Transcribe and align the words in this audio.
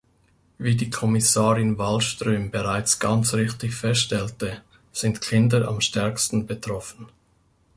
Wie 0.57 0.75
die 0.75 0.89
Kommissarin 0.89 1.77
Wallström 1.77 2.49
bereits 2.49 2.97
ganz 2.97 3.35
richtig 3.35 3.75
feststellte, 3.75 4.63
sind 4.91 5.21
Kinder 5.21 5.67
am 5.67 5.79
stärksten 5.79 6.47
betroffen. 6.47 7.05